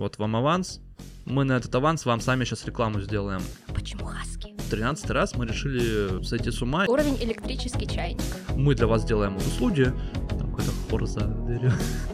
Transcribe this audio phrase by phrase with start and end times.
[0.00, 0.80] Вот вам аванс.
[1.26, 3.42] Мы на этот аванс вам сами сейчас рекламу сделаем.
[3.74, 4.54] Почему хаски?
[4.56, 6.86] В 13 раз мы решили сойти с ума.
[6.88, 8.22] Уровень электрический чайник.
[8.56, 9.92] Мы для вас делаем услуги.
[10.30, 11.72] Там какой-то хор за дверью.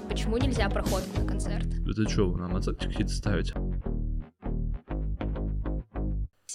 [0.08, 1.68] Почему нельзя проходку на концерт?
[1.88, 3.52] Это что, вы нам оценки какие-то ставить?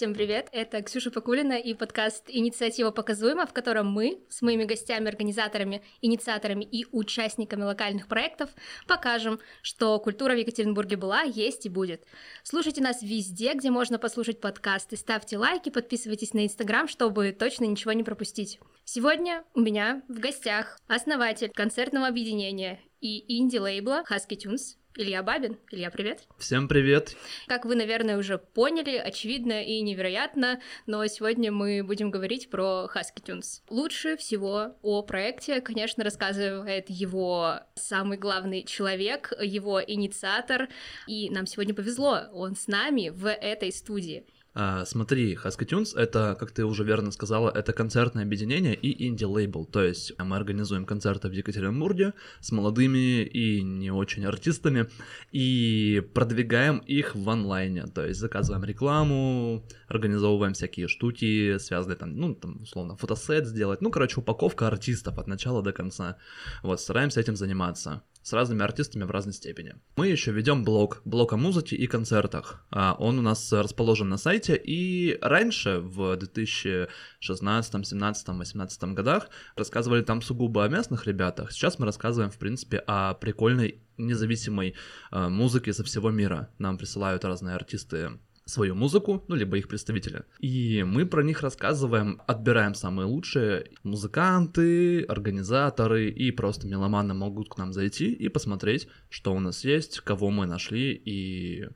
[0.02, 5.06] Всем привет, это Ксюша Покулина и подкаст «Инициатива показуема», в котором мы с моими гостями,
[5.06, 8.50] организаторами, инициаторами и участниками локальных проектов
[8.88, 12.02] покажем, что культура в Екатеринбурге была, есть и будет.
[12.42, 17.92] Слушайте нас везде, где можно послушать подкасты, ставьте лайки, подписывайтесь на Инстаграм, чтобы точно ничего
[17.92, 18.58] не пропустить.
[18.84, 25.56] Сегодня у меня в гостях основатель концертного объединения и инди-лейбла Husky Tunes Илья Бабин.
[25.70, 26.24] Илья, привет.
[26.36, 27.16] Всем привет.
[27.46, 33.24] Как вы, наверное, уже поняли, очевидно и невероятно, но сегодня мы будем говорить про Husky
[33.24, 33.62] Tunes.
[33.70, 40.68] Лучше всего о проекте, конечно, рассказывает его самый главный человек, его инициатор,
[41.06, 44.26] и нам сегодня повезло, он с нами в этой студии.
[44.54, 49.64] А, смотри, Husky Tunes— это, как ты уже верно сказала, это концертное объединение и инди-лейбл,
[49.64, 54.90] то есть мы организуем концерты в Екатеринбурге с молодыми и не очень артистами
[55.30, 62.34] и продвигаем их в онлайне, то есть заказываем рекламу, организовываем всякие штуки, связанные там, ну,
[62.34, 66.18] там, условно, фотосет сделать, ну, короче, упаковка артистов от начала до конца,
[66.62, 69.74] вот, стараемся этим заниматься с разными артистами в разной степени.
[69.96, 72.64] Мы еще ведем блог, блог о музыке и концертах.
[72.70, 80.02] А, он у нас расположен на сайте, и раньше, в 2016, 17, 18 годах, рассказывали
[80.02, 81.52] там сугубо о местных ребятах.
[81.52, 84.74] Сейчас мы рассказываем, в принципе, о прикольной независимой
[85.10, 86.50] э, музыке со всего мира.
[86.58, 90.24] Нам присылают разные артисты свою музыку, ну, либо их представители.
[90.38, 93.70] И мы про них рассказываем, отбираем самые лучшие.
[93.82, 100.00] Музыканты, организаторы и просто меломаны могут к нам зайти и посмотреть, что у нас есть,
[100.00, 101.68] кого мы нашли, и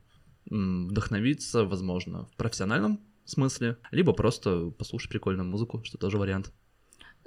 [0.49, 6.53] вдохновиться, возможно, в профессиональном смысле, либо просто послушать прикольную музыку, что тоже вариант.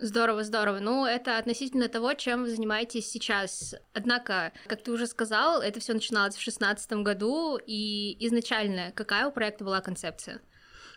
[0.02, 0.78] Здорово, здорово.
[0.80, 3.74] Ну, это относительно того, чем вы занимаетесь сейчас.
[3.92, 9.32] Однако, как ты уже сказал, это все начиналось в шестнадцатом году, и изначально какая у
[9.32, 10.40] проекта была концепция?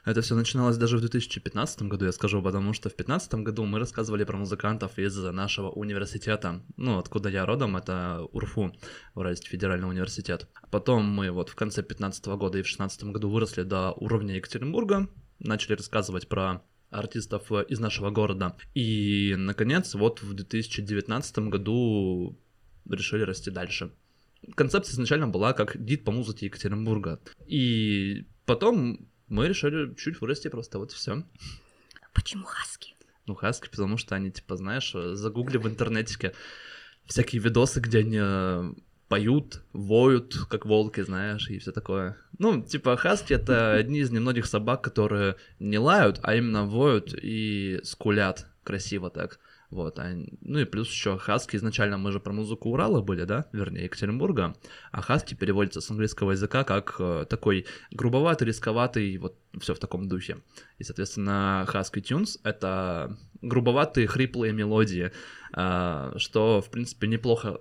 [0.05, 3.79] Это все начиналось даже в 2015 году, я скажу, потому что в 2015 году мы
[3.79, 6.61] рассказывали про музыкантов из нашего университета.
[6.77, 8.73] Ну, откуда я родом, это УРФУ,
[9.15, 10.47] Уральский федеральный университет.
[10.71, 15.09] Потом мы вот в конце 2015 года и в 2016 году выросли до уровня Екатеринбурга,
[15.39, 16.61] начали рассказывать про
[16.93, 18.55] артистов э, из нашего города.
[18.73, 22.37] И, наконец, вот в 2019 году
[22.89, 23.91] решили расти дальше.
[24.55, 27.19] Концепция изначально была как гид по музыке Екатеринбурга.
[27.45, 31.23] И потом мы решили чуть вырасти просто, вот все.
[32.13, 32.95] Почему хаски?
[33.25, 36.33] Ну, хаски, потому что они, типа, знаешь, загугли в интернете
[37.05, 38.73] всякие видосы, где они э,
[39.13, 42.17] поют, воют, как волки, знаешь, и все такое.
[42.39, 47.79] Ну, типа, хаски— это одни из немногих собак, которые не лают, а именно воют и
[47.83, 49.39] скулят красиво так.
[49.69, 53.45] Вот, а, ну и плюс еще хаски, изначально мы же про музыку Урала были, да,
[53.53, 54.55] вернее, Екатеринбурга,
[54.91, 60.07] а хаски переводится с английского языка как э, такой грубоватый, рисковатый, вот все в таком
[60.07, 60.37] духе.
[60.79, 65.11] И, соответственно, хаски тюнс— это грубоватые, хриплые мелодии,
[65.55, 67.59] э, что, в принципе, неплохо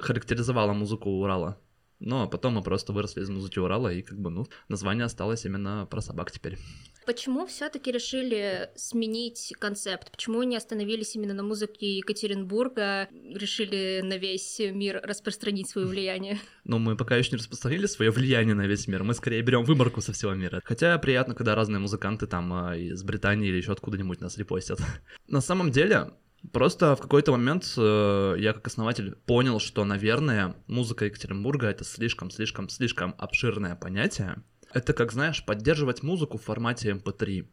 [0.00, 1.58] характеризовала музыку Урала.
[2.00, 5.44] Ну, а потом мы просто выросли из музыки Урала, и как бы, ну, название осталось
[5.44, 6.58] именно про собак теперь.
[7.06, 10.10] Почему все-таки решили сменить концепт?
[10.12, 16.38] Почему не остановились именно на музыке Екатеринбурга, решили на весь мир распространить свое влияние?
[16.64, 20.00] Ну, мы пока еще не распространили свое влияние на весь мир, мы скорее берем выборку
[20.00, 20.60] со всего мира.
[20.64, 24.78] Хотя приятно, когда разные музыканты там а, из Британии или еще откуда-нибудь нас репостят.
[25.26, 26.12] На самом деле,
[26.52, 33.14] Просто в какой-то момент э, я как основатель понял, что, наверное, музыка Екатеринбурга это слишком-слишком-слишком
[33.18, 34.42] обширное понятие.
[34.72, 37.46] Это как, знаешь, поддерживать музыку в формате MP3.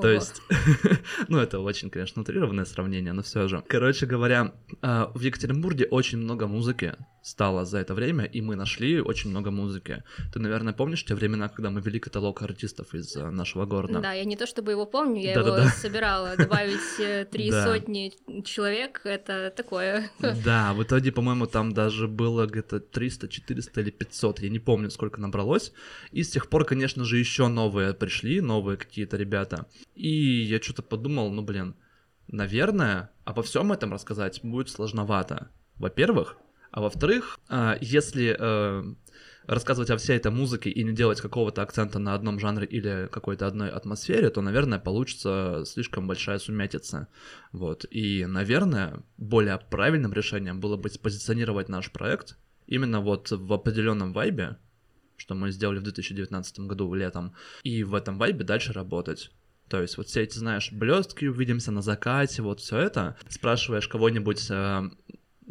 [0.00, 0.42] То есть,
[1.28, 3.64] ну это очень, конечно, утрированное сравнение, но все же.
[3.68, 9.00] Короче говоря, а, в Екатеринбурге очень много музыки стало за это время, и мы нашли
[9.00, 10.02] очень много музыки.
[10.32, 14.00] Ты, наверное, помнишь те времена, когда мы вели каталог артистов из э, нашего города?
[14.00, 16.36] Да, я не то чтобы его помню, я его собирала.
[16.36, 18.12] Добавить э, три сотни
[18.44, 20.10] человек, это такое.
[20.44, 24.90] Да, в итоге, по-моему, там даже было где-то 300, 400 или 500, я не помню,
[24.90, 25.72] сколько набралось.
[26.10, 29.66] И с тех пор, конечно же, еще новые пришли, новые какие-то ребята.
[29.94, 31.76] И я что-то подумал, ну блин,
[32.28, 35.50] наверное, обо всем этом рассказать будет сложновато.
[35.76, 36.36] Во-первых,
[36.72, 38.94] а во-вторых, а, если э,
[39.46, 43.46] рассказывать о всей этой музыке и не делать какого-то акцента на одном жанре или какой-то
[43.46, 47.08] одной атмосфере, то, наверное, получится слишком большая сумятица.
[47.52, 47.84] Вот.
[47.90, 54.56] И, наверное, более правильным решением было бы спозиционировать наш проект именно вот в определенном вайбе,
[55.16, 57.34] что мы сделали в 2019 году летом,
[57.64, 59.30] и в этом вайбе дальше работать.
[59.72, 63.16] То есть вот все эти, знаешь, блестки, увидимся на закате, вот все это.
[63.28, 64.90] Спрашиваешь кого-нибудь э,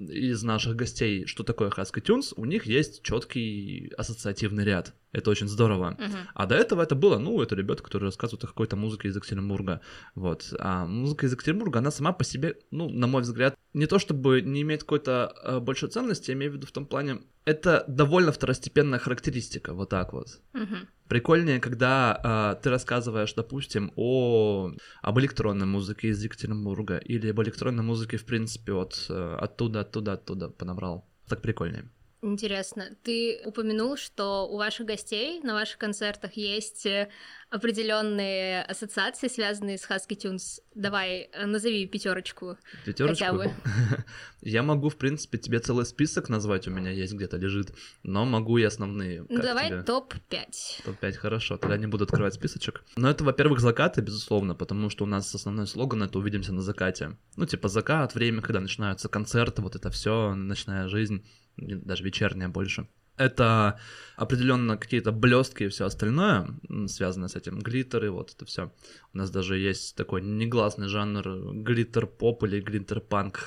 [0.10, 4.94] из наших гостей, что такое Husky Tunes, у них есть четкий ассоциативный ряд.
[5.12, 5.98] Это очень здорово.
[6.00, 6.18] Мгм.
[6.34, 9.82] А до этого это было, ну, это ребята, которые рассказывают о какой-то музыке из Екатеринбурга.
[10.16, 10.54] Вот.
[10.60, 14.42] А музыка из Екатеринбурга, она сама по себе, ну, на мой взгляд, не то чтобы
[14.42, 18.32] не имеет какой-то э, большой ценности, я имею в виду в том плане, это довольно
[18.32, 20.40] второстепенная характеристика, вот так вот.
[20.54, 20.88] Мгм.
[21.08, 24.72] Прикольнее, когда а, ты рассказываешь, допустим, о
[25.02, 30.14] об электронной музыке из Екатеринбурга или об электронной музыке, в принципе, от э, оттуда, оттуда,
[30.14, 31.06] оттуда понабрал.
[31.28, 31.90] Так прикольнее.
[32.24, 32.96] Интересно.
[33.04, 37.10] Ты упомянул, что у ваших гостей на ваших концертах есть э,
[37.52, 40.62] определенные ассоциации, связанные с Husky Tunes.
[40.74, 42.58] Давай, э, назови пятерочку.
[42.86, 43.26] Пятерочку.
[43.26, 43.52] Хотя бы.
[44.42, 48.58] Я могу, в принципе, тебе целый список назвать, у меня есть где-то лежит, но могу
[48.58, 49.26] и основные.
[49.28, 49.84] Ну, давай тебе?
[49.84, 50.84] топ-5.
[50.86, 52.84] Топ-5, хорошо, тогда не буду открывать списочек.
[52.96, 57.18] Но это, во-первых, закаты, безусловно, потому что у нас основной слоган— это «Увидимся на закате».
[57.36, 61.26] Ну, типа закат, время, когда начинаются концерты, вот это все, ночная жизнь,
[61.58, 62.88] даже вечерняя больше.
[63.22, 63.80] Это
[64.16, 66.48] определенно какие-то блестки и все остальное,
[66.88, 68.74] связанное с этим, глиттеры, вот это все.
[69.14, 73.40] У нас даже есть такой негласный жанр глиттер-поп или глиттер-панк,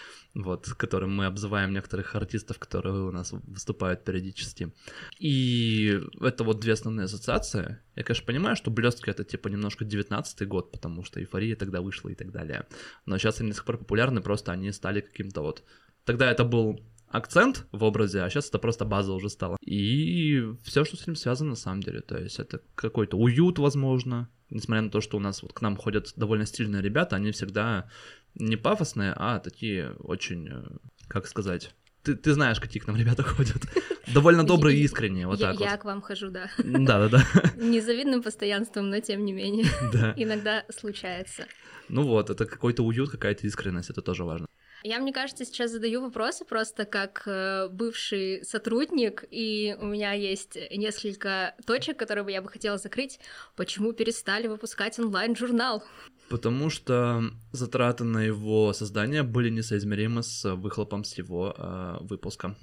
[0.34, 4.72] вот, которым мы обзываем некоторых артистов, которые у нас выступают периодически.
[5.18, 7.78] И это вот две основные ассоциации.
[7.94, 12.08] Я, конечно, понимаю, что блестки это типа немножко 19 год, потому что эйфория тогда вышла
[12.08, 12.66] и так далее.
[13.04, 15.64] Но сейчас они до сих пор популярны, просто они стали каким-то вот...
[16.06, 19.56] Тогда это был акцент в образе, а сейчас это просто база уже стала.
[19.60, 22.00] И все, что с этим связано, на самом деле.
[22.00, 24.28] То есть это какой-то уют, возможно.
[24.50, 27.90] Несмотря на то, что у нас вот к нам ходят довольно стильные ребята, они всегда
[28.34, 30.62] не пафосные, а такие очень, э,
[31.06, 31.74] как сказать...
[32.02, 33.62] Ты, ты знаешь, какие к нам ребята ходят.
[34.14, 35.80] Довольно добрые и искренние, вот я, так я вот.
[35.80, 36.48] к вам хожу, да.
[36.58, 37.24] Да-да-да.
[37.56, 39.66] Незавидным постоянством, но тем не менее.
[39.92, 40.14] Да.
[40.16, 41.46] Иногда случается.
[41.88, 44.46] Ну вот, это какой-то уют, какая-то искренность, это тоже важно.
[44.84, 50.56] Я, мне кажется, сейчас задаю вопросы просто как э, бывший сотрудник, и у меня есть
[50.70, 53.18] несколько точек, которые бы я бы хотела закрыть.
[53.56, 55.82] Почему перестали выпускать онлайн-журнал?
[56.28, 62.54] Потому что затраты на его создание были несоизмеримы с выхлопом с его э, выпуска.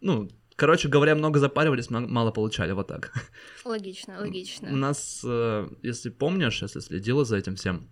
[0.00, 3.12] Ну, короче говоря, много запаривались, мало получали, вот так.
[3.64, 4.70] Логично, У логично.
[4.70, 7.88] нас, э, если помнишь, если следила за этим всем,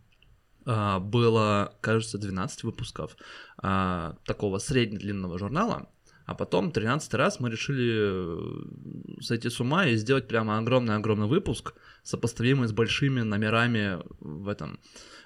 [0.64, 3.16] было, кажется, 12 выпусков
[3.58, 5.88] а, такого среднедлинного журнала,
[6.24, 11.74] а потом 13 раз мы решили э, сойти с ума и сделать прямо огромный-огромный выпуск,
[12.02, 14.78] сопоставимый с большими номерами в этом,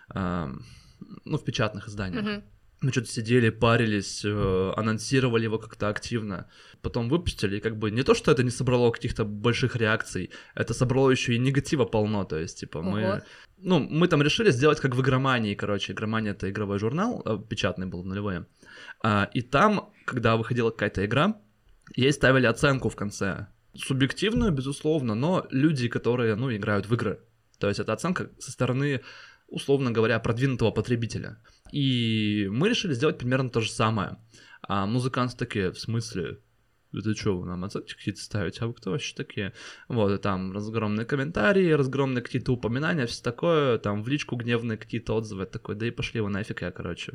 [0.08, 0.52] а,
[1.24, 2.24] ну, в печатных изданиях.
[2.24, 2.44] Мгм.
[2.82, 6.46] Мы что-то сидели, парились, э, анонсировали его как-то активно.
[6.82, 10.74] Потом выпустили, и как бы не то, что это не собрало каких-то больших реакций, это
[10.74, 12.24] собрало еще и негатива полно.
[12.24, 12.90] То есть, типа, Ого.
[12.90, 13.22] мы.
[13.58, 15.94] Ну, мы там решили сделать как в игромании, короче.
[15.94, 18.46] Игромания это игровой журнал, э, печатный был в нулевые.
[19.02, 21.40] А, и там, когда выходила какая-то игра,
[21.94, 23.46] ей ставили оценку в конце.
[23.74, 27.20] Субъективную, безусловно, но люди, которые, ну, играют в игры.
[27.58, 29.00] То есть это оценка со стороны,
[29.48, 31.38] условно говоря, продвинутого потребителя.
[31.72, 34.18] И мы решили сделать примерно то же самое.
[34.62, 36.40] А музыканты такие, в смысле,
[37.00, 38.60] это что, вы нам оценки какие-то ставите?
[38.62, 39.52] А вы кто вообще такие?
[39.88, 45.14] Вот, и там разгромные комментарии, разгромные какие-то упоминания, все такое, там в личку гневные какие-то
[45.14, 47.12] отзывы, такой, да и пошли вы нафиг, я, короче.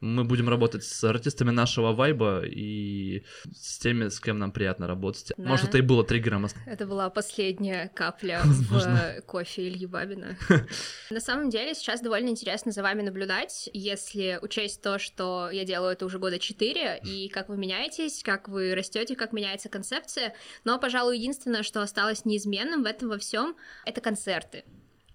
[0.00, 3.24] Мы будем работать с артистами нашего вайба и
[3.54, 5.32] с теми, с кем нам приятно работать.
[5.36, 5.48] Да.
[5.48, 6.48] Может, это и было триггером.
[6.66, 9.14] Это была последняя капля Возможно.
[9.22, 10.36] в кофе Ильи Бабина.
[11.10, 15.92] На самом деле, сейчас довольно интересно за вами наблюдать, если учесть то, что я делаю
[15.92, 20.34] это уже года четыре, и как вы меняетесь, как вы растете, как меняется концепция.
[20.64, 24.64] Но, пожалуй, единственное, что осталось неизменным в этом во всем, это концерты.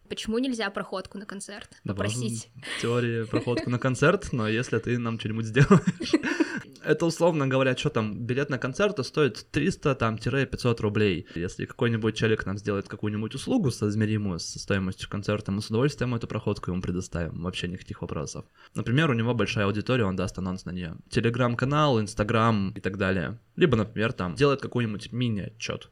[0.10, 1.70] Почему нельзя проходку на концерт?
[1.84, 2.50] Да, Попросить.
[2.82, 6.14] теории проходку на концерт, но если ты нам что-нибудь сделаешь.
[6.84, 11.28] Это условно говоря, что там, билет на концерт стоит 300 там, 500 рублей.
[11.36, 16.28] Если какой-нибудь человек нам сделает какую-нибудь услугу, соизмеримую со стоимостью концерта, мы с удовольствием эту
[16.28, 18.46] проходку ему предоставим, вообще никаких вопросов.
[18.74, 20.96] Например, у него большая аудитория, он даст анонс на нее.
[21.10, 23.40] Телеграм-канал, Инстаграм и так далее.
[23.58, 25.90] Либо, например, там, делает какой-нибудь мини-отчет.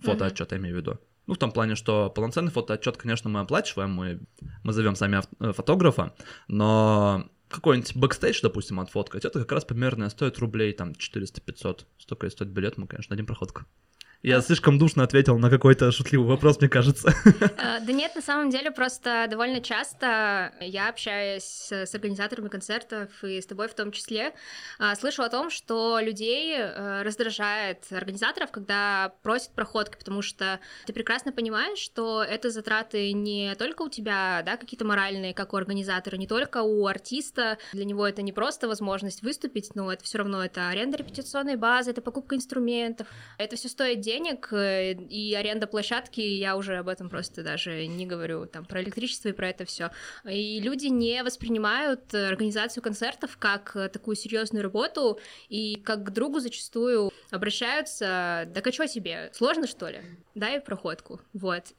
[0.00, 0.98] Фотоотчет, я имею в виду.
[1.26, 4.20] Ну, в том плане, что полноценный фотоотчет, конечно, мы оплачиваем, мы,
[4.62, 6.14] мы зовем сами э, фотографа,
[6.46, 11.84] но какой-нибудь бэкстейдж, допустим, отфоткать, это как раз примерно стоит рублей там 400-500.
[11.98, 13.64] Столько и стоит билет, мы, конечно, дадим проходку.
[14.26, 17.14] Я слишком душно ответил на какой-то шутливый вопрос, мне кажется.
[17.58, 23.40] Э, да нет, на самом деле просто довольно часто я общаюсь с организаторами концертов и
[23.40, 24.34] с тобой в том числе,
[24.78, 30.92] э, слышу о том, что людей э, раздражает организаторов, когда просят проходки, потому что ты
[30.92, 36.16] прекрасно понимаешь, что это затраты не только у тебя, да, какие-то моральные, как у организатора,
[36.16, 37.58] не только у артиста.
[37.72, 41.92] Для него это не просто возможность выступить, но это все равно это аренда репетиционной базы,
[41.92, 43.06] это покупка инструментов.
[43.38, 44.15] Это все стоит денег,
[44.52, 49.28] э, и аренда площадки, я уже об этом просто даже не говорю, там, про электричество
[49.28, 49.90] и про это все.
[50.24, 55.18] И люди не воспринимают организацию концертов как такую серьезную работу,
[55.48, 60.00] и как к другу зачастую обращаются, да а что тебе, сложно что ли?
[60.34, 61.74] Дай проходку, вот.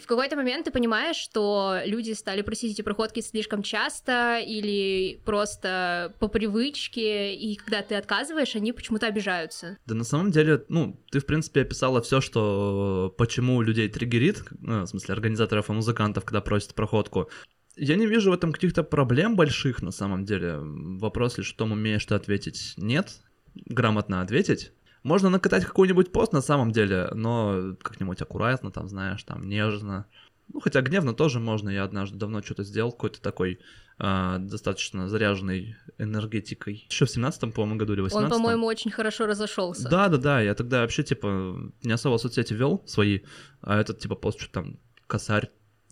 [0.00, 6.14] В какой-то момент ты понимаешь, что люди стали просить эти проходки слишком часто или просто
[6.18, 9.78] по привычке, и когда ты отказываешь, они почему-то обижаются.
[9.86, 14.82] Да на самом деле, ну, ты, в принципе, описала все, что почему людей триггерит, ну,
[14.82, 17.30] в смысле, организаторов и музыкантов, когда просят проходку.
[17.76, 20.58] Я не вижу в этом каких-то проблем больших, на самом деле.
[20.60, 23.20] Вопрос лишь в том, умеешь ты ответить «нет»,
[23.54, 24.72] грамотно ответить,
[25.04, 30.06] можно накатать какой-нибудь пост на самом деле, но как-нибудь аккуратно, там, знаешь, там, нежно.
[30.52, 31.68] Ну, хотя гневно тоже можно.
[31.70, 33.60] Я однажды давно что-то сделал, какой-то такой
[33.98, 36.86] э, достаточно заряженной энергетикой.
[36.90, 39.88] Еще в 17-м, по-моему, году или 18 Он, по-моему, очень хорошо разошелся.
[39.88, 40.40] Да, да, да.
[40.40, 43.20] Я тогда вообще, типа, не особо соцсети вел свои,
[43.60, 45.50] а этот, типа, пост что там, косарь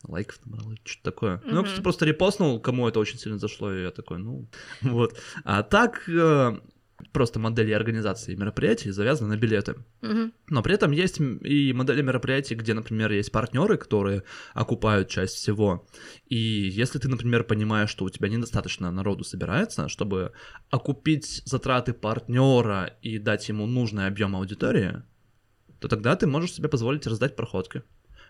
[0.08, 1.36] лайков набрал, что-то такое.
[1.36, 1.52] Mm-hmm.
[1.52, 4.48] Ну, кто просто репостнул, кому это очень сильно зашло, и я такой, ну,
[4.82, 5.18] вот.
[5.44, 6.58] А так, э,
[7.12, 9.76] просто модели организации мероприятий завязаны на билеты.
[10.02, 10.32] Угу.
[10.48, 14.22] Но при этом есть и модели мероприятий, где, например, есть партнеры, которые
[14.54, 15.86] окупают часть всего.
[16.26, 20.32] И если ты, например, понимаешь, что у тебя недостаточно народу собирается, чтобы
[20.70, 25.02] окупить затраты партнера и дать ему нужный объем аудитории,
[25.80, 27.82] то тогда ты можешь себе позволить раздать проходки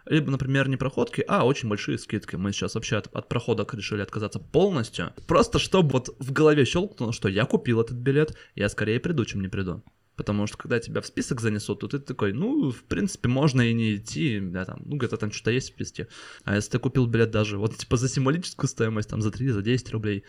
[0.06, 2.36] либо, например, не проходки, а очень большие скидки.
[2.36, 5.12] Мы сейчас вообще от, от проходок решили отказаться полностью.
[5.26, 9.42] Просто чтобы вот в голове щелкнуло, что я купил этот билет, я скорее приду, чем
[9.42, 9.82] не приду.
[10.16, 13.72] Потому что когда тебя в список занесут, то ты такой, ну, в принципе, можно и
[13.72, 16.08] не идти, да, там, ну, где-то там что-то есть в списке.
[16.44, 19.62] А если ты купил билет даже вот, типа, за символическую стоимость, там, за 3, за
[19.62, 20.24] 10 рублей,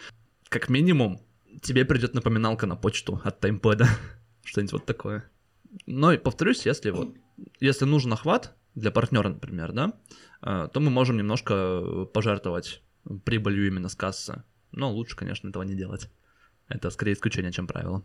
[0.48, 1.20] как минимум,
[1.62, 3.88] тебе придет напоминалка на почту от таймпэда,
[4.44, 5.30] что-нибудь вот такое.
[5.86, 7.16] Но, повторюсь, если вот,
[7.60, 9.94] если нужен охват, для партнера, например, да,
[10.42, 12.82] а, то мы можем немножко пожертвовать
[13.26, 14.44] прибылью именно с кассы.
[14.72, 16.10] Но лучше, конечно, этого не делать.
[16.68, 18.04] Это скорее исключение, чем правило.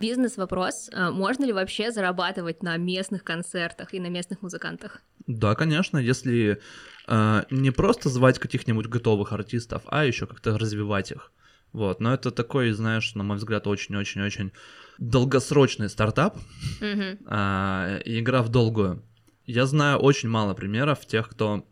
[0.00, 0.90] Бизнес-вопрос.
[0.92, 5.00] А, можно ли вообще зарабатывать на местных концертах и на местных музыкантах?
[5.26, 6.60] Да, конечно, если
[7.06, 11.32] э, не просто звать каких-нибудь готовых артистов, а еще как-то развивать их.
[11.72, 14.52] Вот, но это такой, знаешь, на мой взгляд, очень-очень-очень
[14.98, 16.36] долгосрочный стартап,
[16.80, 17.18] mm-hmm.
[17.26, 19.02] э, игра в долгую.
[19.44, 21.66] Я знаю очень мало примеров тех, кто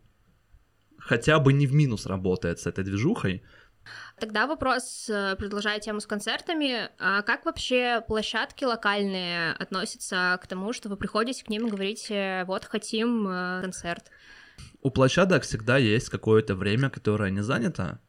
[0.99, 3.43] хотя бы не в минус работает с этой движухой.
[4.19, 10.73] Тогда вопрос, э, продолжая тему с концертами, а как вообще площадки локальные относятся к тому,
[10.73, 14.11] что вы приходите к ним и говорите, вот хотим э, концерт?
[14.83, 18.01] У площадок всегда есть какое-то время, которое не занято,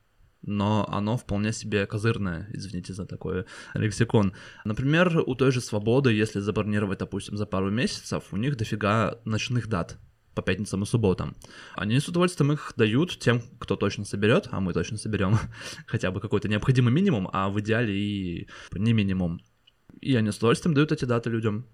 [0.43, 4.33] но оно вполне себе козырное, извините за такой лексикон.
[4.65, 9.67] Например, у той же «Свободы», если забронировать, допустим, за пару месяцев, у них дофига ночных
[9.67, 9.97] дат
[10.33, 11.35] по пятницам и субботам.
[11.75, 15.37] Они с удовольствием их дают тем, кто точно соберет, а мы точно соберем
[15.87, 19.41] хотя бы какой-то необходимый минимум, а в идеале и не минимум.
[19.99, 21.67] И они с удовольствием дают эти даты людям.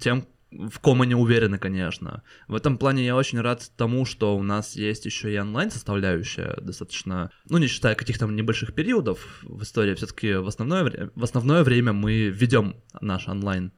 [0.00, 0.26] Тем,
[0.58, 2.22] в ком они уверены, конечно.
[2.48, 6.56] В этом плане я очень рад тому, что у нас есть еще и онлайн составляющая
[6.60, 11.92] достаточно, ну не считая каких-то небольших периодов в истории, все-таки в основное, в основное время
[11.92, 13.72] мы ведем наш онлайн.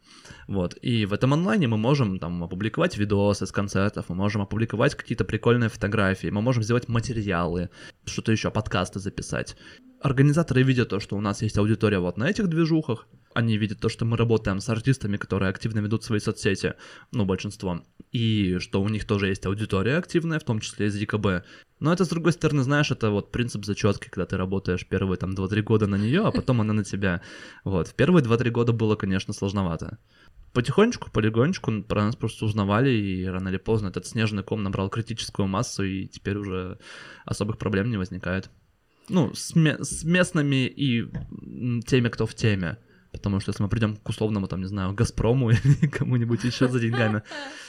[0.49, 0.75] Вот.
[0.81, 5.25] И в этом онлайне мы можем там опубликовать видосы с концертов, мы можем опубликовать какие-то
[5.25, 7.69] прикольные фотографии, мы можем сделать материалы,
[8.07, 9.57] что-то еще, подкасты записать.
[10.01, 13.91] Организаторы видят то, что у нас есть аудитория вот на этих движухах, они видят то,
[13.91, 16.75] что мы работаем с артистами, которые активно ведут свои соцсети,
[17.13, 21.45] ну, большинство, и что у них тоже есть аудитория активная, в том числе из ЕКБ.
[21.81, 25.33] Но это, с другой стороны, знаешь, это вот принцип зачетки, когда ты работаешь первые там
[25.33, 27.21] 2-3 года на нее, а потом она на тебя.
[27.65, 29.99] Вот, в первые 2-3 года было, конечно, сложновато.
[30.55, 35.47] Потихонечку, полигонечку про нас просто узнавали, и рано или поздно этот снежный ком набрал критическую
[35.47, 36.79] массу, и теперь уже
[37.27, 38.51] особых проблем не возникает.
[39.11, 41.05] Ну, с, с местными и
[41.87, 42.79] теми, кто в теме.
[43.13, 46.79] Потому что если мы придем к условному, там, не знаю, Газпрому или кому-нибудь еще за
[46.79, 47.23] деньгами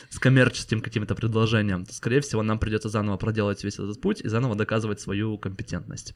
[0.09, 4.27] с коммерческим каким-то предложением, то, скорее всего, нам придется заново проделать весь этот путь и
[4.27, 6.13] заново доказывать свою компетентность.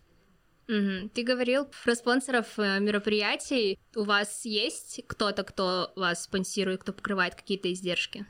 [0.67, 1.09] Угу.
[1.13, 3.79] Ты говорил про спонсоров э, мероприятий.
[3.95, 8.25] У вас есть кто-то, кто вас спонсирует, кто покрывает какие-то издержки?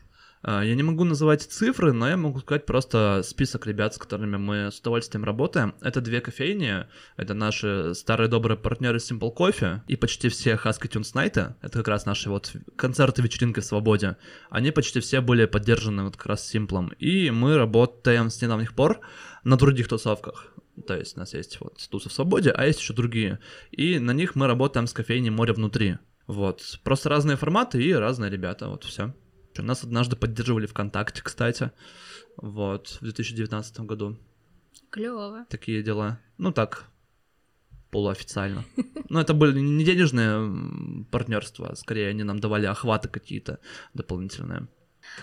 [0.47, 4.37] А, я не могу называть цифры, но я могу сказать просто список ребят, с которыми
[4.37, 5.73] мы с удовольствием работаем.
[5.81, 6.85] Это две кофейни,
[7.17, 11.87] это наши старые добрые партнеры Simple Coffee и почти все Husky Tunes Night, это как
[11.87, 14.17] раз наши вот концерты, вечеринки в свободе.
[14.51, 16.95] Они почти все были поддержаны вот как раз Simple.
[16.97, 18.99] И мы работаем с недавних пор
[19.43, 20.53] на других тусовках.
[20.85, 23.39] То есть у нас есть вот тусы в свободе, а есть еще другие.
[23.71, 25.97] И на них мы работаем с кофейней «Море внутри».
[26.27, 26.79] Вот.
[26.83, 29.11] Просто разные форматы и разные ребята, вот все.
[29.63, 31.71] Нас однажды поддерживали ВКонтакте, кстати,
[32.37, 34.17] вот, в 2019 году.
[34.89, 35.45] Клево.
[35.49, 36.19] Такие дела.
[36.37, 36.85] Ну так,
[37.91, 38.63] полуофициально.
[39.09, 43.59] Но это были не денежные партнерства, а скорее они нам давали охваты какие-то
[43.93, 44.67] дополнительные.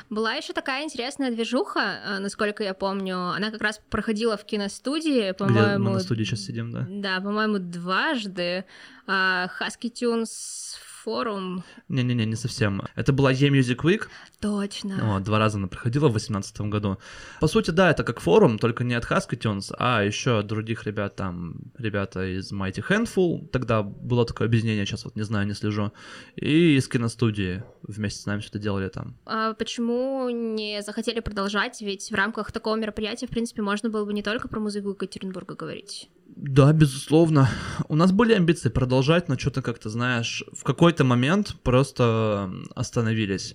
[0.08, 3.16] Была еще такая интересная движуха, э, насколько я помню.
[3.16, 5.84] Она как раз проходила в киностудии, по-моему.
[5.84, 6.86] Мы на студии сейчас сидим, да?
[6.88, 8.64] Да, по-моему, дважды.
[9.06, 11.64] Husky Tunes форум.
[11.88, 12.82] Не-не-не, не совсем.
[12.94, 14.08] Это была E-Music Week.
[14.40, 15.16] Точно.
[15.16, 16.98] О, два раза она проходила в 2018 году.
[17.40, 21.16] По сути, да, это как форум, только не от Haskitunes, а еще от других ребят,
[21.16, 25.92] там, ребята из Mighty Handful, тогда было такое объединение, сейчас вот не знаю, не слежу,
[26.36, 29.16] и из киностудии вместе с нами что-то делали там.
[29.26, 31.80] А почему не захотели продолжать?
[31.80, 35.54] Ведь в рамках такого мероприятия, в принципе, можно было бы не только про музыку Екатеринбурга
[35.54, 36.08] говорить.
[36.44, 37.48] Да, безусловно.
[37.86, 43.54] У нас были амбиции продолжать, но что-то как-то, знаешь, в какой-то момент просто остановились.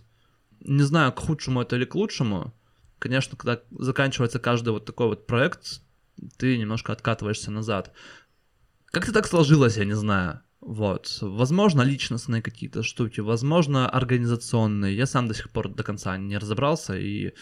[0.61, 2.53] Не знаю, к худшему это или к лучшему.
[2.97, 5.81] Конечно, когда заканчивается каждый вот такой вот проект,
[6.37, 7.91] ты немножко откатываешься назад.
[8.85, 10.39] Как-то так сложилось, я не знаю.
[10.61, 11.17] Вот.
[11.19, 14.95] Возможно, личностные какие-то штуки, возможно, организационные.
[14.95, 17.33] Я сам до сих пор до конца не разобрался, и,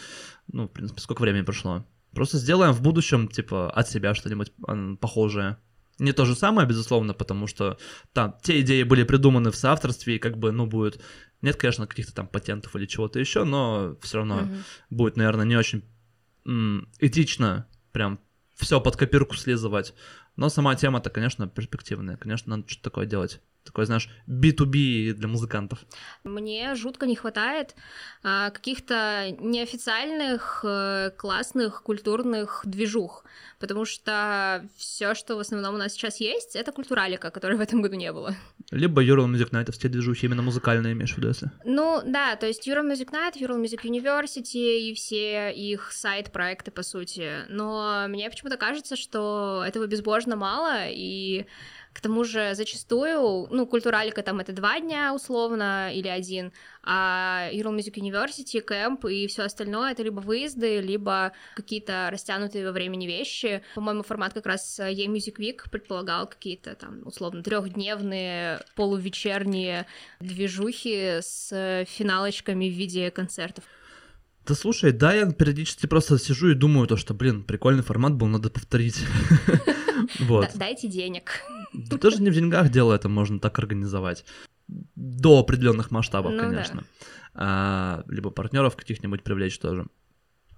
[0.51, 1.85] ну, в принципе, сколько времени прошло.
[2.15, 4.53] Просто сделаем в будущем, типа, от себя что-нибудь
[4.99, 5.57] похожее.
[5.99, 7.77] Не то же самое, безусловно, потому что
[8.13, 11.01] там те идеи были придуманы в соавторстве, и как бы, ну, будет...
[11.41, 14.63] Нет, конечно, каких-то там патентов или чего-то еще, но все равно mm-hmm.
[14.89, 15.83] будет, наверное, не очень
[16.45, 18.19] м- этично прям
[18.55, 19.93] все под копирку слизывать.
[20.37, 22.17] Но сама тема-то, конечно, перспективная.
[22.17, 25.79] Конечно, надо что-то такое делать такой, знаешь, B2B для музыкантов?
[26.23, 27.75] Мне жутко не хватает
[28.23, 33.25] а, каких-то неофициальных, а, классных, культурных движух,
[33.59, 37.81] потому что все, что в основном у нас сейчас есть, это культуралика, которой в этом
[37.81, 38.35] году не было.
[38.71, 41.51] Либо Ural Music Night, все движухи именно музыкальные имеешь в виду, если?
[41.63, 46.83] Ну, да, то есть Ural Music Night, Ural Music University и все их сайт-проекты, по
[46.83, 47.45] сути.
[47.49, 51.45] Но мне почему-то кажется, что этого безбожно мало, и
[51.95, 56.51] к тому же зачастую, ну, культуралика там это два дня условно или один,
[56.83, 62.73] а Ural Music University, кэмп и все остальное это либо выезды, либо какие-то растянутые во
[62.73, 63.63] времени вещи.
[63.75, 69.85] По-моему, формат как раз E-Music Week предполагал какие-то там условно трехдневные полувечерние
[70.19, 73.63] движухи с финалочками в виде концертов.
[74.45, 78.27] Да слушай, да, я периодически просто сижу и думаю то, что, блин, прикольный формат был,
[78.27, 78.97] надо повторить.
[80.19, 80.51] Вот.
[80.55, 81.41] Дайте денег.
[81.75, 84.25] Даже не в деньгах дело это можно так организовать.
[84.67, 86.83] До определенных масштабов, ну конечно.
[87.33, 89.87] А, либо партнеров каких-нибудь привлечь тоже.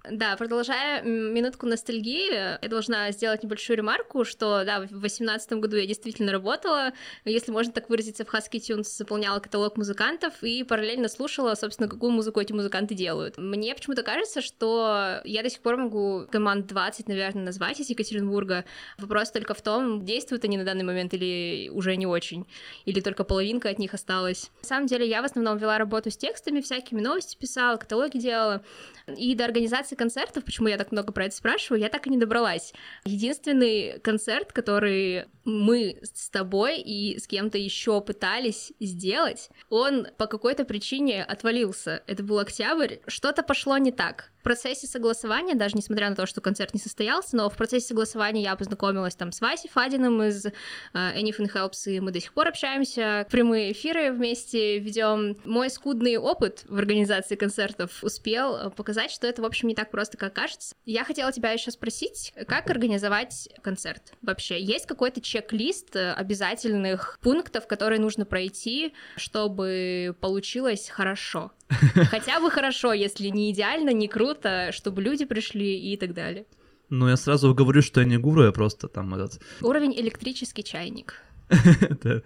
[0.04, 5.86] Да, продолжая минутку ностальгии, я должна сделать небольшую ремарку, что, да, в 2018 году я
[5.86, 6.92] действительно работала,
[7.24, 12.12] если можно так выразиться, в Husky Tunes заполняла каталог музыкантов и параллельно слушала, собственно, какую
[12.12, 13.38] музыку эти музыканты делают.
[13.38, 18.64] Мне почему-то кажется, что я до сих пор могу команд 20, наверное, назвать из Екатеринбурга.
[18.98, 22.46] Вопрос только в том, действуют они на данный момент или уже не очень,
[22.84, 24.50] или только половинка от них осталась.
[24.62, 28.62] На самом деле, я в основном вела работу с текстами всякими, новости писала, каталоги делала,
[29.06, 32.18] и до организации концертов, почему я так много про это спрашиваю, я так и не
[32.18, 32.72] добралась.
[33.04, 40.64] Единственный концерт, который мы с тобой и с кем-то еще пытались сделать, он по какой-то
[40.64, 42.02] причине отвалился.
[42.06, 46.72] Это был октябрь, что-то пошло не так процессе согласования, даже несмотря на то, что концерт
[46.72, 50.52] не состоялся, но в процессе согласования я познакомилась там с Васей Фадиным из uh,
[50.94, 55.36] Anything Helps, и мы до сих пор общаемся, прямые эфиры вместе ведем.
[55.44, 59.90] Мой скудный опыт в организации концертов успел э, показать, что это, в общем, не так
[59.90, 60.74] просто, как кажется.
[60.86, 64.58] Я хотела тебя еще спросить, как организовать концерт вообще?
[64.58, 71.52] Есть какой-то чек-лист обязательных пунктов, которые нужно пройти, чтобы получилось хорошо?
[72.10, 76.46] Хотя бы хорошо, если не идеально, не круто, чтобы люди пришли и так далее.
[76.90, 79.40] Ну, я сразу говорю, что я не гуру, я просто там этот...
[79.60, 81.22] Уровень электрический чайник.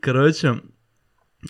[0.00, 0.60] Короче,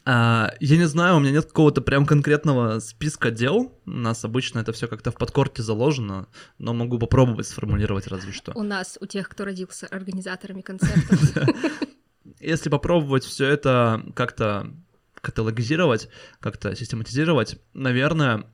[0.05, 3.79] а, я не знаю, у меня нет какого-то прям конкретного списка дел.
[3.85, 8.53] У нас обычно это все как-то в подкорте заложено, но могу попробовать сформулировать разве что.
[8.55, 11.37] У нас, у тех, кто родился организаторами концертов.
[12.40, 14.73] Если попробовать все это как-то
[15.23, 16.09] каталогизировать,
[16.41, 18.45] как-то систематизировать, наверное,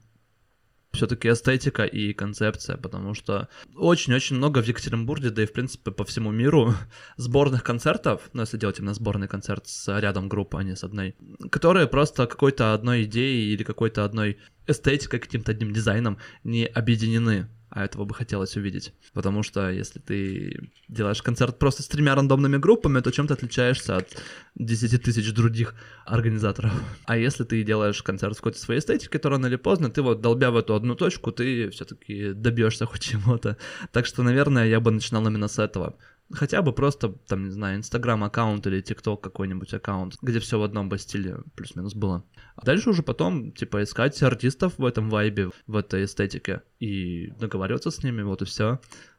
[0.92, 6.04] все-таки эстетика и концепция, потому что очень-очень много в Екатеринбурге, да и в принципе по
[6.04, 6.74] всему миру
[7.16, 11.16] сборных концертов, ну если делать именно сборный концерт с рядом группы, а не с одной,
[11.50, 17.84] которые просто какой-то одной идеей или какой-то одной эстетикой, каким-то одним дизайном не объединены а
[17.84, 18.92] этого бы хотелось увидеть.
[19.12, 23.96] Потому что если ты делаешь концерт просто с тремя рандомными группами, то чем ты отличаешься
[23.96, 24.22] от
[24.54, 25.74] 10 тысяч других
[26.06, 26.72] организаторов.
[27.04, 30.20] А если ты делаешь концерт в какой-то своей эстетике, то рано или поздно ты вот
[30.20, 33.56] долбя в эту одну точку, ты все-таки добьешься хоть чего-то.
[33.92, 35.96] Так что, наверное, я бы начинал именно с этого.
[36.30, 40.62] Хотя бы просто, там, не знаю, Инстаграм аккаунт или ТикТок какой-нибудь аккаунт, где все в
[40.62, 42.24] одном бы стиле плюс-минус было.
[42.54, 47.90] А дальше уже потом, типа, искать артистов в этом вайбе, в этой эстетике и договариваться
[47.90, 48.78] с ними, вот и все.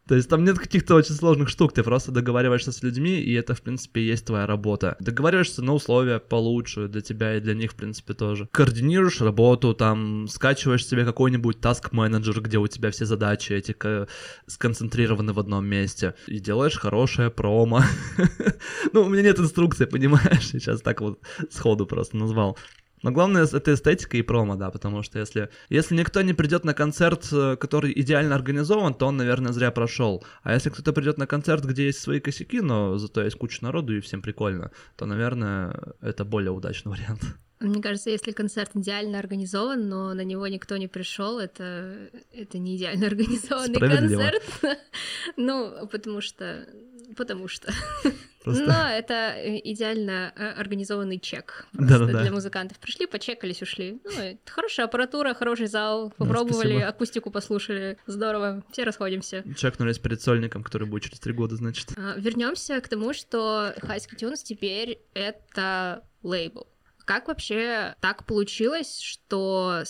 [0.09, 3.53] То есть там нет каких-то очень сложных штук, ты просто договариваешься с людьми, и это,
[3.53, 4.97] в принципе, есть твоя работа.
[4.99, 8.49] Договариваешься на условия получше для тебя и для них, в принципе, тоже.
[8.51, 13.75] Координируешь работу, там, скачиваешь себе какой-нибудь таск-менеджер, где у тебя все задачи эти
[14.47, 17.83] сконцентрированы в одном месте, и делаешь хорошее промо.
[18.93, 21.19] Ну, у меня нет инструкции, понимаешь, сейчас так вот
[21.51, 22.57] сходу просто назвал.
[23.01, 26.73] Но главное это эстетика и промо, да, потому что если, если никто не придет на
[26.73, 30.23] концерт, э, который идеально организован, то он, наверное, зря прошел.
[30.43, 33.95] А если кто-то придет на концерт, где есть свои косяки, но зато есть куча народу
[33.95, 37.21] и всем прикольно, то, наверное, это более удачный вариант.
[37.59, 42.77] Мне кажется, если концерт идеально организован, но на него никто не пришел, это, это не
[42.77, 44.43] идеально организованный концерт.
[45.37, 46.65] Ну, потому что...
[47.15, 47.71] Потому что...
[48.43, 48.63] Просто...
[48.63, 51.67] Но это э, идеально э, организованный чек.
[51.73, 52.21] Да, да, да.
[52.21, 53.99] Для музыкантов пришли, почекались, ушли.
[54.03, 56.13] Ну, это хорошая аппаратура, хороший зал.
[56.17, 57.97] Попробовали, ну, акустику послушали.
[58.07, 59.43] Здорово, все расходимся.
[59.57, 61.91] Чекнулись перед сольником, который будет через три года, значит.
[61.97, 66.67] А, вернемся к тому, что High School Tunes теперь это лейбл.
[67.09, 69.81] Как вообще так получилось, что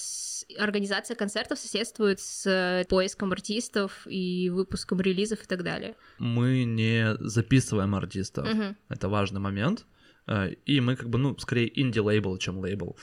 [0.57, 5.97] организация концертов соседствует с поиском артистов и выпуском релизов и так далее?
[6.17, 8.47] Мы не записываем артистов.
[8.47, 8.75] Угу.
[8.87, 9.85] Это важный момент.
[10.27, 12.97] Э, и мы как бы, ну, скорее инди-лейбл, чем лейбл.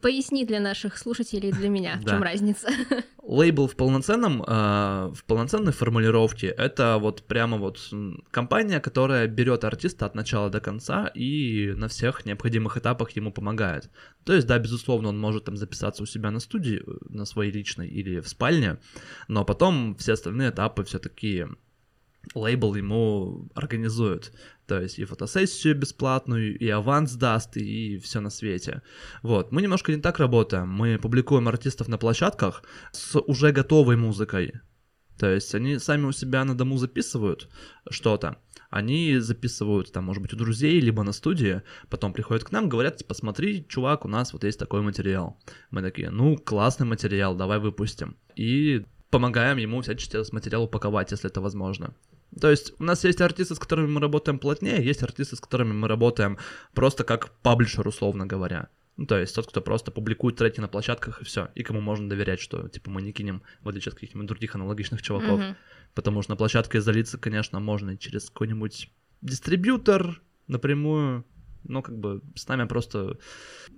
[0.00, 2.68] Поясни для наших слушателей и для меня, в чем разница.
[3.22, 7.78] Лейбл в полноценном, э, в полноценной формулировке это вот прямо вот
[8.30, 13.90] компания, которая берет артиста от начала до конца и на всех необходимых этапах ему помогает.
[14.24, 17.52] То есть, да, безусловно, он может там записаться у себя на студии, э, на своей
[17.52, 18.78] личной или в спальне,
[19.28, 21.46] но потом все остальные этапы все-таки
[22.34, 24.32] лейбл ему организует.
[24.66, 28.82] То есть и фотосессию бесплатную, и аванс даст, и все на свете.
[29.22, 29.52] Вот.
[29.52, 30.68] Мы немножко не так работаем.
[30.68, 34.52] Мы публикуем артистов на площадках с уже готовой музыкой.
[35.18, 37.48] То есть они сами у себя на дому записывают
[37.90, 38.38] что-то.
[38.70, 42.96] Они записывают там, может быть, у друзей, либо на студии, потом приходят к нам, говорят,
[42.96, 45.38] типа, смотри, чувак, у нас вот есть такой материал.
[45.70, 48.16] Мы такие, ну, классный материал, давай выпустим.
[48.34, 51.94] И помогаем ему всячески этот материал упаковать, если это возможно.
[52.40, 55.74] То есть у нас есть артисты, с которыми мы работаем плотнее, есть артисты, с которыми
[55.74, 56.38] мы работаем
[56.72, 58.70] просто как паблишер, условно говоря.
[58.96, 62.08] Ну, то есть тот, кто просто публикует треки на площадках и все, и кому можно
[62.08, 65.40] доверять, что типа мы не кинем, в отличие от каких-нибудь других аналогичных чуваков.
[65.40, 65.56] Mm-hmm.
[65.94, 71.26] Потому что на площадке залиться, конечно, можно через какой-нибудь дистрибьютор напрямую,
[71.64, 73.18] но как бы с нами просто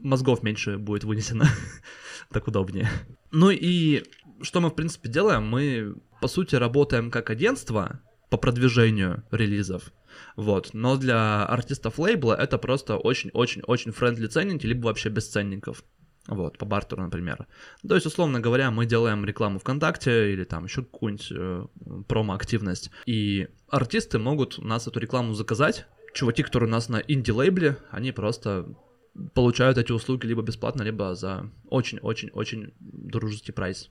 [0.01, 1.47] мозгов меньше будет вынесено,
[2.31, 2.89] так удобнее.
[3.31, 4.05] Ну и
[4.43, 5.47] что мы, в принципе, делаем?
[5.47, 8.01] Мы, по сути, работаем как агентство,
[8.35, 9.93] по продвижению релизов.
[10.35, 10.71] Вот.
[10.73, 15.85] Но для артистов лейбла это просто очень-очень-очень френдли ценники, либо вообще без ценников.
[16.27, 17.47] Вот, по бартеру, например.
[17.87, 21.67] То есть, условно говоря, мы делаем рекламу ВКонтакте или там еще какую-нибудь э,
[22.09, 22.91] промо-активность.
[23.07, 25.87] И артисты могут у нас эту рекламу заказать.
[26.15, 28.75] Чуваки, которые у нас на инди-лейбле, они просто
[29.35, 33.91] получают эти услуги либо бесплатно, либо за очень-очень-очень дружеский прайс.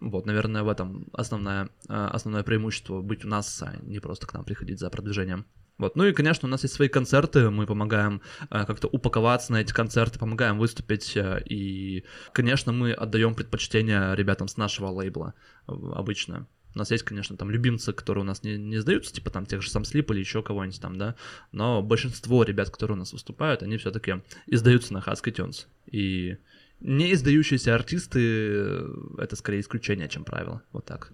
[0.00, 4.32] Вот, наверное, в этом основное, а, основное преимущество быть у нас, а не просто к
[4.34, 5.46] нам приходить за продвижением.
[5.78, 5.94] Вот.
[5.94, 9.72] Ну и, конечно, у нас есть свои концерты, мы помогаем э, как-то упаковаться на эти
[9.72, 15.34] концерты, помогаем выступить, э, и, конечно, мы отдаем предпочтение ребятам с нашего лейбла
[15.68, 16.48] э, обычно.
[16.78, 19.62] У нас есть, конечно, там любимцы, которые у нас не, не сдаются, типа там тех
[19.62, 21.16] же сам слип или еще кого-нибудь там, да,
[21.50, 25.66] но большинство ребят, которые у нас выступают, они все-таки издаются на Husky Tunes.
[25.90, 26.36] И
[26.78, 28.88] не издающиеся артисты э,—
[29.18, 30.62] это скорее исключение, чем правило.
[30.70, 31.10] Вот так.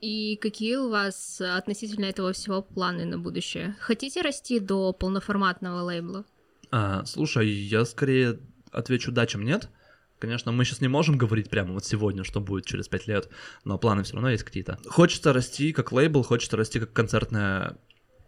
[0.00, 3.74] И какие у вас относительно этого всего планы на будущее?
[3.80, 6.24] Хотите расти до полноформатного лейбла?
[6.70, 8.38] А, слушай, я скорее
[8.70, 9.70] отвечу да, чем нет.
[10.20, 13.30] Конечно, мы сейчас не можем говорить прямо вот сегодня, что будет через пять лет,
[13.64, 14.78] но планы все равно есть какие-то.
[14.86, 17.78] Хочется расти как лейбл, хочется расти как концертное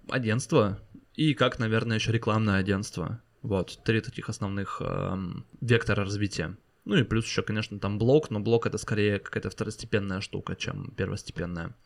[0.08, 0.80] агентство
[1.14, 3.20] и как, наверное, еще рекламное агентство.
[3.42, 6.56] Вот, три таких основных эм, вектора развития.
[6.86, 10.92] Ну и плюс еще, конечно, там блок, но блок это скорее какая-то второстепенная штука, чем
[10.92, 11.76] первостепенная.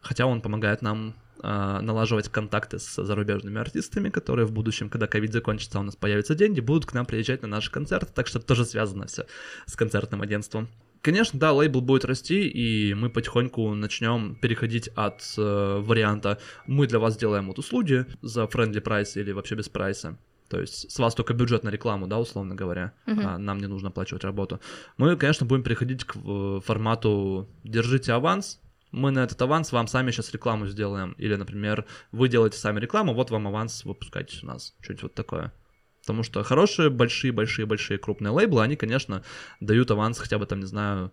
[0.00, 1.14] Хотя он помогает нам
[1.44, 6.60] налаживать контакты с зарубежными артистами, которые в будущем, когда ковид закончится, у нас появятся деньги,
[6.60, 9.26] будут к нам приезжать на наши концерты, так что это тоже связано все
[9.66, 10.68] с концертным агентством.
[11.04, 16.98] Конечно, да, лейбл будет расти, и мы потихоньку начнем переходить от э, варианта «мы для
[16.98, 20.16] вас делаем вот услуги за friendly прайс или вообще без прайса»,
[20.48, 23.22] то есть с вас только бюджет на рекламу, да, условно говоря, uh-huh.
[23.22, 24.60] а нам не нужно оплачивать работу.
[24.96, 28.60] Мы, конечно, будем переходить к э, формату «держите аванс»,
[28.94, 31.12] мы на этот аванс вам сами сейчас рекламу сделаем.
[31.18, 34.74] Или, например, вы делаете сами рекламу, вот вам аванс, выпускайте у нас.
[34.80, 35.52] Что-нибудь вот такое.
[36.00, 39.24] Потому что хорошие, большие, большие, большие крупные лейблы, они, конечно,
[39.60, 41.12] дают аванс хотя бы там, не знаю,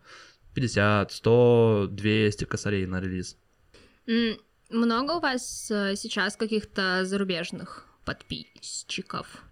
[0.54, 3.38] 50, 100, 200 косарей на релиз.
[4.70, 9.44] Много у вас э, сейчас каких-то зарубежных подписчиков?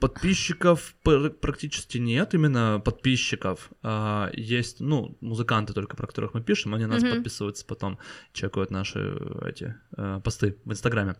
[0.00, 3.70] Подписчиков практически нет, именно подписчиков.
[3.82, 7.14] А, есть, ну, музыканты только, про которых мы пишем, они нас mm-hmm.
[7.14, 7.98] подписываются потом,
[8.32, 11.16] чекают наши эти э, посты в Инстаграме.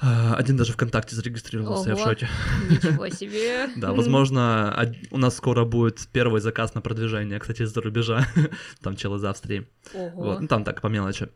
[0.00, 2.28] А, один даже ВКонтакте зарегистрировался, Ого, я в шоке.
[2.68, 3.68] Ничего себе.
[3.76, 8.26] Да, возможно, у нас скоро будет первый заказ на продвижение, кстати, из-за рубежа.
[8.82, 9.68] Там чел из Австрии.
[9.92, 11.28] Вот, ну там так, по мелочи.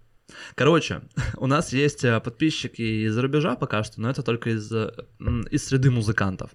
[0.54, 1.02] Короче,
[1.36, 5.90] у нас есть э, подписчики из-за рубежа пока что, но это только из, из среды
[5.90, 6.50] музыкантов.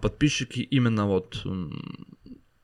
[0.00, 1.42] Подписчики именно вот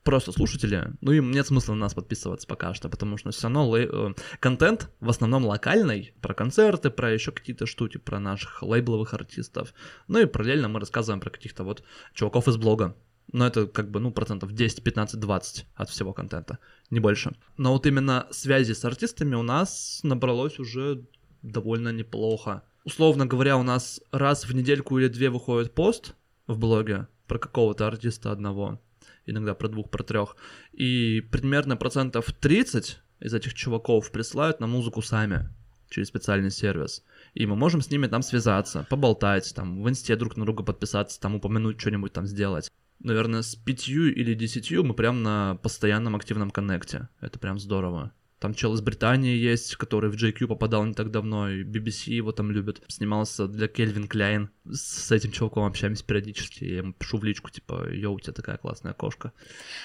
[0.03, 3.75] просто слушатели, ну им нет смысла на нас подписываться пока что, потому что все равно
[3.75, 3.87] лей...
[3.91, 9.73] Э, контент в основном локальный, про концерты, про еще какие-то штуки, про наших лейбловых артистов.
[10.07, 12.95] Ну и параллельно мы рассказываем про каких-то вот чуваков из блога.
[13.31, 16.59] Но это как бы, ну, процентов 10, 15, 20 от всего контента,
[16.89, 17.35] не больше.
[17.57, 21.05] Но вот именно связи с артистами у нас набралось уже
[21.41, 22.63] довольно неплохо.
[22.83, 26.15] Условно говоря, у нас раз в недельку или две выходит пост
[26.47, 28.79] в блоге про какого-то артиста одного
[29.25, 30.35] иногда про двух, про трех.
[30.71, 35.49] И примерно процентов 30 из этих чуваков присылают на музыку сами
[35.89, 37.03] через специальный сервис.
[37.33, 41.19] И мы можем с ними там связаться, поболтать, там в инсте друг на друга подписаться,
[41.19, 42.69] там упомянуть что-нибудь там сделать.
[43.03, 47.09] Наверное, с пятью или десятью мы прям на постоянном активном коннекте.
[47.19, 48.13] Это прям здорово.
[48.43, 52.33] Там чел из Британии есть, который в JQ попадал не так давно, и BBC его
[52.33, 52.81] там любят.
[52.89, 54.49] Снимался для Кельвин Кляйн.
[54.69, 56.65] С этим чуваком общаемся периодически.
[56.65, 59.31] Я ему пишу в личку, типа, йоу, у тебя такая классная кошка.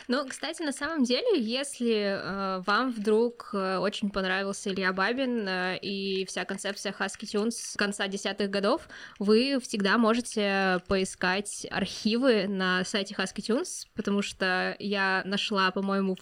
[0.08, 5.78] Ну, кстати, на самом деле, если э, вам вдруг э, очень понравился Илья Бабин э,
[5.80, 8.88] и вся концепция Husky Tunes с конца десятых годов,
[9.20, 16.16] вы всегда можете поискать архивы на сайте Husky Tunes, потому что я нашла, по-моему,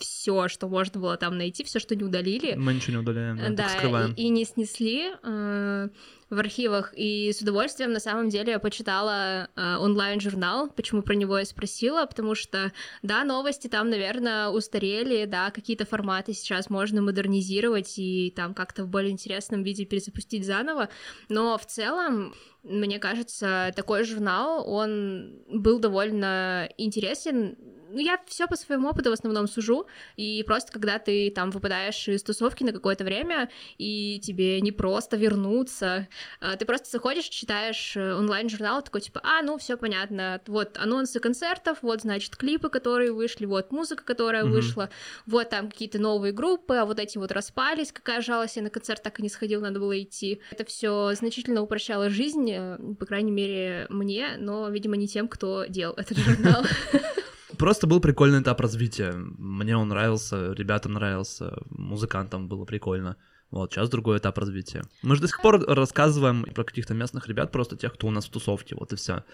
[0.00, 2.54] все, что можно было там найти, все, что не удалили.
[2.54, 4.12] Мы ничего не удаляем, да, да скрываем.
[4.14, 5.88] И, и не снесли э,
[6.30, 6.92] в архивах.
[6.96, 12.06] И с удовольствием, на самом деле, я почитала э, онлайн-журнал, почему про него я спросила,
[12.06, 18.54] потому что, да, новости там, наверное, устарели, да, какие-то форматы сейчас можно модернизировать и там
[18.54, 20.88] как-то в более интересном виде перезапустить заново,
[21.28, 27.56] но в целом мне кажется, такой журнал, он был довольно интересен,
[27.92, 32.08] ну, я все по своему опыту в основном сужу, и просто когда ты там выпадаешь
[32.08, 36.08] из тусовки на какое-то время, и тебе не просто вернуться,
[36.40, 41.20] а, ты просто заходишь, читаешь э, онлайн-журнал, такой типа, а, ну, все понятно, вот анонсы
[41.20, 44.50] концертов, вот, значит, клипы, которые вышли, вот музыка, которая mm-hmm.
[44.50, 44.90] вышла,
[45.26, 49.02] вот там какие-то новые группы, а вот эти вот распались, какая жалость, я на концерт
[49.02, 50.40] так и не сходил, надо было идти.
[50.50, 55.64] Это все значительно упрощало жизнь, э, по крайней мере, мне, но, видимо, не тем, кто
[55.66, 56.64] делал этот журнал.
[57.60, 59.12] Просто был прикольный этап развития.
[59.12, 63.18] Мне он нравился, ребятам нравился, музыкантам было прикольно.
[63.50, 64.82] Вот, сейчас другой этап развития.
[65.02, 68.24] Мы же до сих пор рассказываем про каких-то местных ребят, просто тех, кто у нас
[68.24, 69.24] в тусовке, вот и все.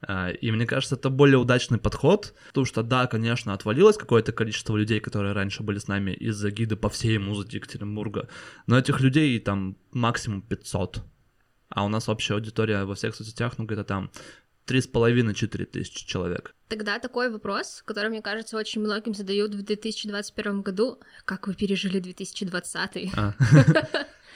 [0.00, 4.76] А, и мне кажется, это более удачный подход, потому что, да, конечно, отвалилось какое-то количество
[4.76, 8.28] людей, которые раньше были с нами из-за гида по всей музыке Екатеринбурга,
[8.66, 11.04] но этих людей там максимум 500.
[11.68, 14.10] А у нас общая аудитория во всех соцсетях, ну, где-то там
[14.66, 16.54] три с половиной-четыре тысячи человек.
[16.68, 20.98] Тогда такой вопрос, который, мне кажется, очень многим задают в 2021 году.
[21.24, 23.12] Как вы пережили 2020?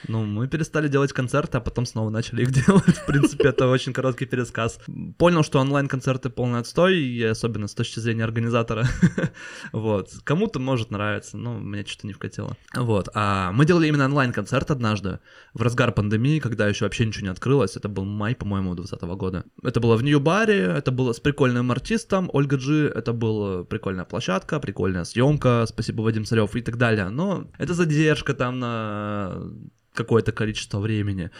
[0.07, 2.97] Ну, мы перестали делать концерты, а потом снова начали их делать.
[2.97, 4.79] В принципе, это очень короткий пересказ.
[5.17, 8.87] Понял, что онлайн-концерты полный отстой, и особенно с точки зрения организатора.
[9.71, 10.11] вот.
[10.23, 12.55] Кому-то может нравиться, но мне что-то не вкатило.
[12.75, 13.09] Вот.
[13.13, 15.19] А мы делали именно онлайн-концерт однажды,
[15.53, 17.75] в разгар пандемии, когда еще вообще ничего не открылось.
[17.75, 19.45] Это был май, по-моему, 2020 года.
[19.63, 24.59] Это было в Нью-баре, это было с прикольным артистом, Ольга Джи, это была прикольная площадка,
[24.59, 27.09] прикольная съемка, спасибо Вадим Царев и так далее.
[27.09, 29.37] Но это задержка там на
[29.93, 31.31] какое-то количество времени,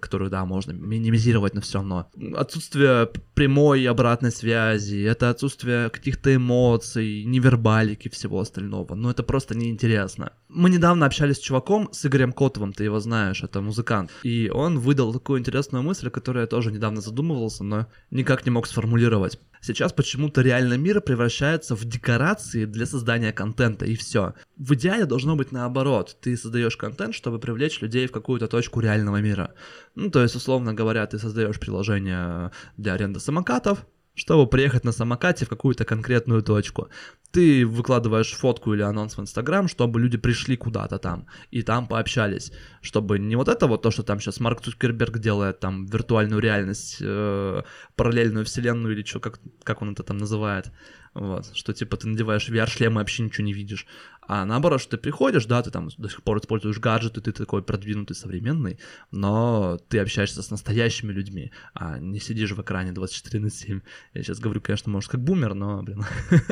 [0.00, 2.10] которое, да, можно минимизировать, но все равно.
[2.34, 8.94] Отсутствие прямой обратной связи, это отсутствие каких-то эмоций, невербалики, всего остального.
[8.94, 10.32] Ну, это просто неинтересно.
[10.48, 14.10] Мы недавно общались с чуваком, с Игорем Котовым, ты его знаешь, это музыкант.
[14.22, 18.50] И он выдал такую интересную мысль, о которой я тоже недавно задумывался, но никак не
[18.50, 19.38] мог сформулировать.
[19.60, 24.34] Сейчас почему-то реальный мир превращается в декорации для создания контента, и все.
[24.56, 26.16] В идеале должно быть наоборот.
[26.20, 29.54] Ты создаешь контент, чтобы привлечь людей в какую-то точку реального мира.
[29.94, 33.86] Ну, то есть, условно говоря, ты создаешь приложение для аренды самокатов,
[34.18, 36.88] чтобы приехать на самокате в какую-то конкретную точку.
[37.30, 42.52] Ты выкладываешь фотку или анонс в Инстаграм, чтобы люди пришли куда-то там и там пообщались,
[42.80, 46.98] чтобы не вот это вот то, что там сейчас Марк Цукерберг делает, там виртуальную реальность,
[47.00, 47.62] э,
[47.96, 50.72] параллельную вселенную или что, как, как он это там называет,
[51.14, 53.86] вот, что типа ты надеваешь VR-шлем и вообще ничего не видишь,
[54.28, 57.62] а наоборот, что ты приходишь, да, ты там до сих пор используешь гаджеты, ты такой
[57.62, 58.78] продвинутый, современный,
[59.10, 63.80] но ты общаешься с настоящими людьми, а не сидишь в экране 24 на 7.
[64.12, 66.04] Я сейчас говорю, конечно, может, как бумер, но, блин.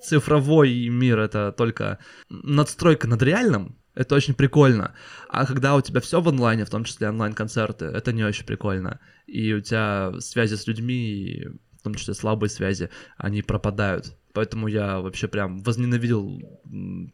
[0.00, 4.94] Цифровой мир— это только надстройка над реальным, это очень прикольно.
[5.28, 9.00] А когда у тебя все в онлайне, в том числе онлайн-концерты, это не очень прикольно.
[9.26, 11.48] И у тебя связи с людьми,
[11.80, 14.14] в том числе слабые связи, они пропадают.
[14.36, 16.42] Поэтому я вообще прям возненавидел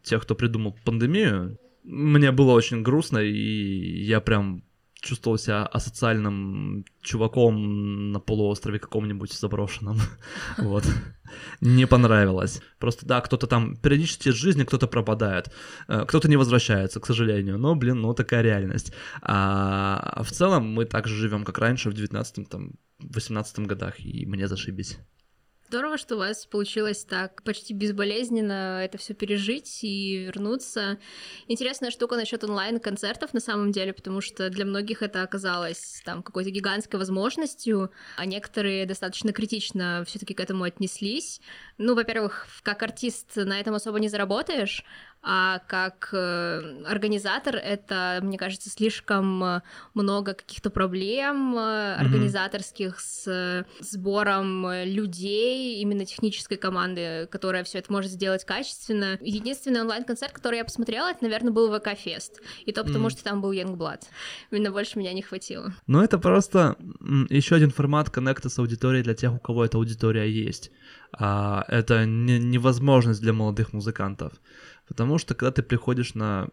[0.03, 1.57] тех, кто придумал пандемию.
[1.85, 4.65] Мне было очень грустно, и я прям
[5.01, 9.99] чувствовал себя асоциальным чуваком на полуострове каком-нибудь заброшенном.
[10.59, 10.85] Вот.
[11.61, 12.61] Не понравилось.
[12.79, 15.53] Просто да, кто-то там периодически из жизни кто-то пропадает,
[15.89, 17.57] э, кто-то не возвращается, к сожалению.
[17.59, 18.93] Но, блин, ну такая реальность.
[19.23, 24.27] А в целом мы так же живем, как раньше, в 19 там, 18 годах, и
[24.27, 24.99] мне зашибись.
[25.73, 30.99] Здорово, что у вас получилось так почти безболезненно это все пережить и вернуться.
[31.49, 36.51] Интересная штука насчет онлайн-концертов на самом деле, потому что для многих это оказалось там какой-то
[36.51, 41.41] гигантской возможностью, а некоторые достаточно критично все-таки к этому отнеслись.
[41.79, 44.85] Ну, во-первых, как артист на этом особо не заработаешь,
[45.23, 49.63] а как э, организатор это, мне кажется, слишком э,
[49.95, 58.11] много каких-то проблем э, организаторских с сбором людей, именно технической команды, которая все это может
[58.11, 59.17] сделать качественно.
[59.21, 62.41] Единственный онлайн-концерт, который я посмотрела, это, наверное, был ВК-фест.
[62.65, 63.11] И то потому, mm.
[63.11, 64.03] что там был Youngblood.
[64.51, 65.73] Именно больше меня не хватило.
[65.87, 66.77] Ну, это просто
[67.31, 70.73] еще один формат коннекта с аудиторией для тех, у кого эта аудитория есть.
[71.13, 74.33] А, это не, невозможность для молодых музыкантов.
[74.87, 76.49] Потому что когда ты приходишь на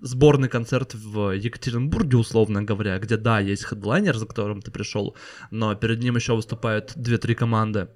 [0.00, 5.16] сборный концерт в Екатеринбурге, условно говоря, где, да, есть хедлайнер, за которым ты пришел,
[5.50, 7.88] но перед ним еще выступают 2-3 команды,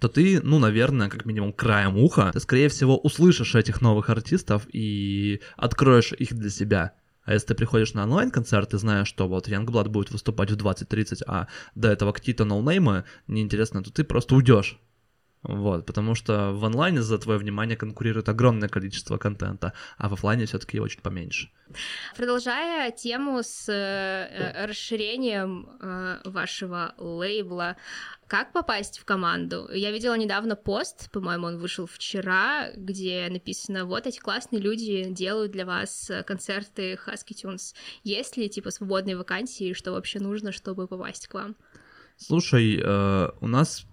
[0.00, 4.66] то ты, ну, наверное, как минимум краем уха, ты, скорее всего, услышишь этих новых артистов
[4.72, 6.94] и откроешь их для себя.
[7.24, 11.22] А если ты приходишь на онлайн-концерт и знаешь, что вот Youngblood будет выступать в 20.30,
[11.26, 14.78] а до этого какие-то ноунеймы неинтересно, то ты просто уйдешь.
[15.48, 20.44] Вот, потому что в онлайне за твое внимание конкурирует огромное количество контента, а в офлайне
[20.44, 21.50] все-таки очень поменьше.
[22.16, 27.76] Продолжая тему с э, э, расширением э, вашего лейбла,
[28.26, 29.68] как попасть в команду?
[29.72, 35.52] Я видела недавно пост, по-моему, он вышел вчера, где написано, вот эти классные люди делают
[35.52, 37.72] для вас концерты Husky Tunes.
[38.02, 41.54] Есть ли, типа, свободные вакансии, что вообще нужно, чтобы попасть к вам?
[42.16, 43.86] Слушай, э, у нас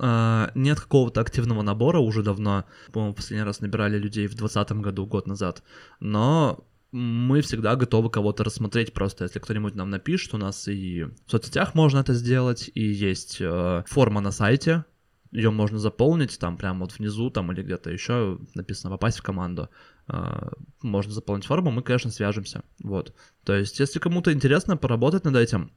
[0.00, 2.64] нет какого-то активного набора уже давно.
[2.92, 5.62] По-моему, последний раз набирали людей в 2020 году, год назад.
[6.00, 11.30] Но мы всегда готовы кого-то рассмотреть просто, если кто-нибудь нам напишет, у нас и в
[11.30, 14.84] соцсетях можно это сделать, и есть э, форма на сайте,
[15.30, 19.68] ее можно заполнить, там прямо вот внизу, там или где-то еще написано попасть в команду.
[20.08, 20.48] Э,
[20.80, 22.62] можно заполнить форму, мы, конечно, свяжемся.
[22.82, 23.14] Вот.
[23.44, 25.70] То есть, если кому-то интересно поработать над этим,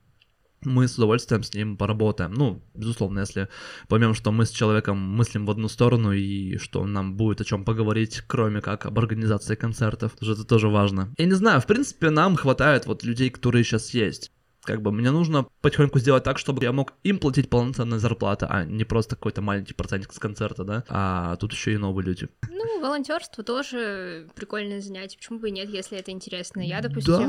[0.63, 2.33] мы с удовольствием с ним поработаем.
[2.33, 3.49] Ну, безусловно, если
[3.87, 7.65] поймем, что мы с человеком мыслим в одну сторону и что нам будет о чем
[7.65, 11.13] поговорить, кроме как об организации концертов, это тоже важно.
[11.17, 14.31] Я не знаю, в принципе, нам хватает вот людей, которые сейчас есть.
[14.63, 18.63] Как бы мне нужно потихоньку сделать так, чтобы я мог им платить полноценную зарплату, а
[18.63, 20.83] не просто какой-то маленький процентик с концерта, да?
[20.87, 22.29] А тут еще и новые люди.
[22.47, 25.17] Ну, волонтерство тоже прикольное занятие.
[25.17, 26.61] Почему бы и нет, если это интересно?
[26.61, 27.25] Я, допустим, да?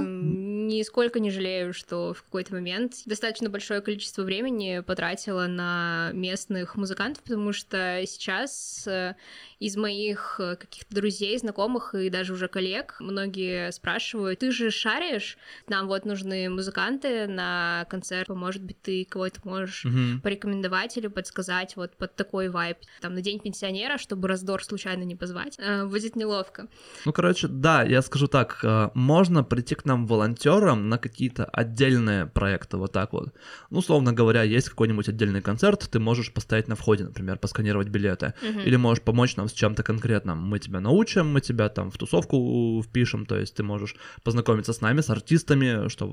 [0.67, 7.23] Нисколько не жалею, что в какой-то момент достаточно большое количество времени потратила на местных музыкантов,
[7.23, 9.15] потому что сейчас э,
[9.59, 15.39] из моих э, каких-то друзей, знакомых и даже уже коллег многие спрашивают, ты же шаришь,
[15.69, 20.21] нам вот нужны музыканты на концерт, может быть, ты кого-то можешь mm-hmm.
[20.23, 25.17] порекомендовать или подсказать вот под такой вайп, там, на День пенсионера, чтобы раздор случайно не
[25.17, 26.69] позвать, э, будет неловко.
[27.05, 32.27] Ну, короче, да, я скажу так, можно прийти к нам волонтер гастролером на какие-то отдельные
[32.27, 33.35] проекты, вот так вот.
[33.71, 38.35] Ну, условно говоря, есть какой-нибудь отдельный концерт, ты можешь поставить на входе, например, посканировать билеты,
[38.43, 38.61] Мгм.
[38.61, 40.39] или можешь помочь нам с чем-то конкретным.
[40.39, 44.81] Мы тебя научим, мы тебя там в тусовку впишем, то есть ты можешь познакомиться с
[44.81, 46.13] нами, с артистами, что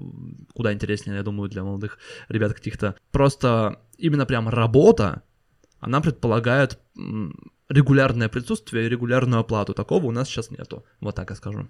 [0.54, 1.98] куда интереснее, я думаю, для молодых
[2.30, 2.96] ребят каких-то.
[3.12, 5.22] Просто именно прям работа,
[5.82, 6.80] она предполагает
[7.70, 9.74] регулярное присутствие и регулярную оплату.
[9.74, 10.84] Такого у нас сейчас нету.
[11.02, 11.68] Вот так я скажу.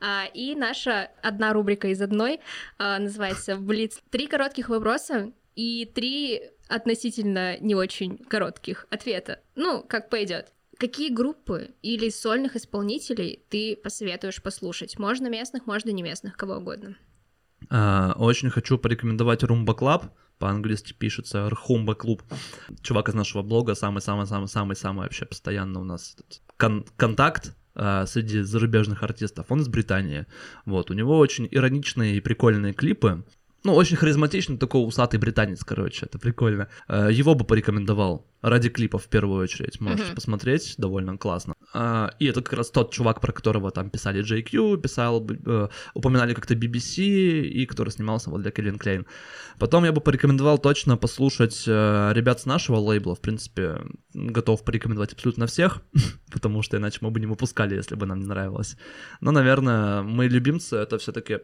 [0.00, 2.40] А, и наша одна рубрика из одной
[2.78, 4.00] а, называется «Блиц».
[4.10, 9.40] Три коротких вопроса и три относительно не очень коротких ответа.
[9.54, 10.52] Ну, как пойдет.
[10.78, 14.98] Какие группы или сольных исполнителей ты посоветуешь послушать?
[14.98, 16.96] Можно местных, можно не местных, кого угодно.
[17.70, 20.10] А, Очень хочу порекомендовать Rumba Club.
[20.38, 22.22] По-английски пишется Рхумба Клуб.
[22.82, 26.16] Чувак из нашего блога, самый-самый-самый-самый-самый вообще постоянно у нас
[26.56, 29.46] кон- контакт среди зарубежных артистов.
[29.50, 30.26] Он из Британии.
[30.66, 33.24] Вот, у него очень ироничные и прикольные клипы.
[33.64, 36.68] Ну, очень харизматичный, такой усатый британец, короче, это прикольно.
[36.88, 39.80] А, Его бы порекомендовал ради клипов в первую очередь.
[39.80, 40.14] Можете Мгм.
[40.16, 41.54] посмотреть, довольно классно.
[41.72, 46.34] А, И это как раз тот чувак, про которого там писали JQ, писал, э, упоминали
[46.34, 49.06] как-то BBC, и который снимался вот для Кельвин Клейн.
[49.60, 53.14] Потом я бы порекомендовал точно послушать э, ребят с нашего лейбла.
[53.14, 53.78] В принципе,
[54.12, 55.82] готов порекомендовать абсолютно всех,
[56.32, 58.76] потому что иначе мы бы не выпускали, если бы нам не нравилось.
[59.20, 61.38] Но, наверное, мои любимцы это все-таки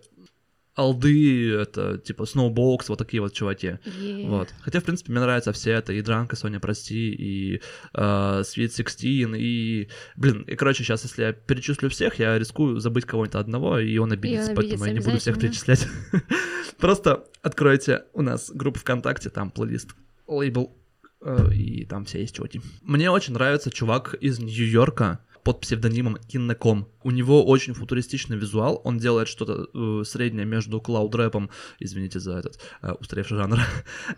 [0.79, 3.79] алды, это типа Snowbox, вот такие вот чуваки.
[3.85, 4.29] Е.
[4.29, 4.55] Вот.
[4.61, 5.93] Хотя, в принципе, мне нравятся все это.
[5.93, 7.61] И Дранка, Соня, прости, и
[7.95, 8.01] э,
[8.43, 9.89] Sweet 16, и...
[10.17, 14.13] Блин, и, короче, сейчас, если я перечислю всех, я рискую забыть кого-нибудь одного, и он
[14.13, 15.89] обидится, он поэтому я не обидится буду всех перечислять.
[16.79, 19.97] Просто откройте у нас группу ВКонтакте, там плейлист,
[20.29, 20.77] лейбл,
[21.23, 22.61] э, и там все есть чуваки.
[22.83, 25.19] Мне очень нравится чувак из Нью-Йорка,
[25.49, 26.89] под псевдонимом Киннеком.
[27.03, 32.61] У него очень футуристичный визуал, он делает что-то э, среднее между клауд-рэпом, извините за этот
[32.83, 33.59] э, устаревший жанр,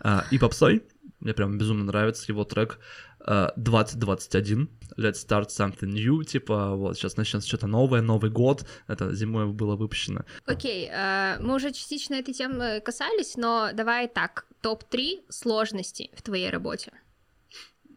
[0.01, 0.83] а, и попсой.
[1.21, 2.79] Мне прям безумно нравится его трек
[3.25, 9.15] э, 2021, Let's Start Something New, типа вот сейчас начнется что-то новое, Новый год, это
[9.15, 10.25] зимой было выпущено.
[10.45, 16.49] Окей, а, мы уже частично этой темы касались, но давай так, топ-3 сложностей в твоей
[16.49, 16.91] работе.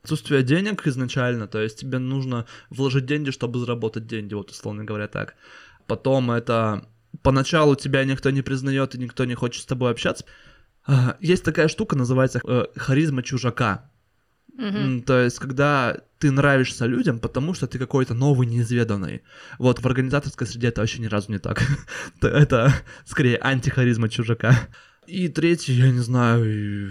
[0.04, 5.08] Отсутствие денег изначально, то есть тебе нужно вложить деньги, чтобы заработать деньги, вот условно говоря
[5.08, 5.34] так.
[5.86, 6.86] Потом это
[7.22, 10.26] поначалу тебя никто не признает и никто не хочет с тобой общаться.
[10.86, 13.90] А, Есть такая штука, называется э, харизма чужака.
[14.58, 19.22] М, То есть, когда ты нравишься людям, потому что ты какой-то новый, неизведанный.
[19.58, 21.62] Вот в организаторской среде это вообще ни разу не так.
[22.20, 22.74] Это
[23.06, 24.54] скорее антихаризма чужака.
[25.06, 26.90] И третий, я не знаю, и,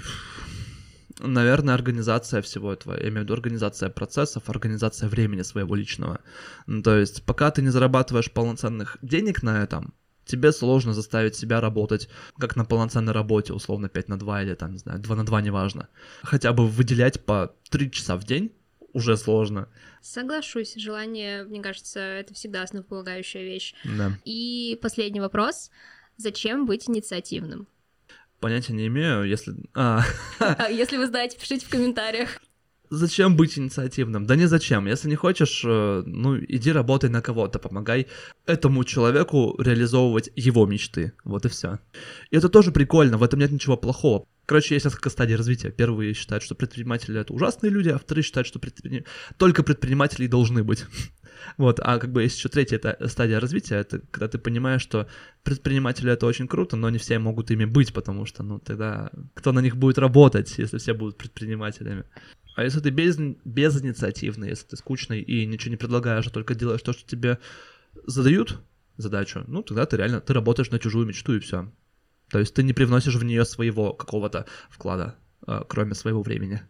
[1.28, 2.94] наверное, организация всего этого.
[2.94, 6.20] Я имею в виду организация процессов, организация времени своего личного.
[6.68, 9.94] Ну, То есть, пока ты не зарабатываешь полноценных денег на этом,
[10.26, 14.72] тебе сложно заставить себя работать как на полноценной работе, условно 5 на 2 или там,
[14.74, 15.88] не знаю, 2 на 2, неважно.
[16.22, 18.52] Хотя бы выделять по 3 часа в день
[18.94, 19.68] уже сложно.
[20.02, 23.74] Соглашусь, желание, мне кажется, это всегда основополагающая вещь.
[23.84, 24.12] Да.
[24.24, 25.72] И последний вопрос.
[26.18, 27.68] Зачем быть инициативным?
[28.44, 29.54] Понятия не имею, если...
[29.74, 30.04] А,
[30.70, 32.42] Если вы знаете, пишите в комментариях.
[32.94, 34.26] Зачем быть инициативным?
[34.26, 34.86] Да не зачем.
[34.86, 38.08] Если не хочешь, э, ну, иди работай на кого-то, помогай
[38.46, 41.14] этому человеку реализовывать его мечты.
[41.24, 41.80] Вот и все.
[42.32, 44.26] И это тоже прикольно, в этом нет ничего плохого.
[44.46, 45.72] Короче, есть несколько стадий развития.
[45.72, 49.06] Первые считают, что предприниматели это ужасные люди, а вторые считают, что предприним-
[49.38, 50.86] только предприниматели и должны быть.
[51.58, 55.08] Вот, а как бы есть еще третья это стадия развития, это когда ты понимаешь, что
[55.44, 59.52] предприниматели это очень круто, но не все могут ими быть, потому что, ну, тогда кто
[59.52, 62.06] на них будет работать, если все будут предпринимателями?
[62.56, 66.82] А если ты без, безинициативный, если ты скучный и ничего не предлагаешь, а только делаешь
[66.82, 67.40] то, что тебе
[68.06, 68.62] задают
[68.98, 71.72] задачу, ну, тогда ты реально, ты работаешь на чужую мечту и все.
[72.30, 75.16] То есть ты не привносишь в нее своего какого-то вклада,
[75.48, 76.62] э, кроме своего времени.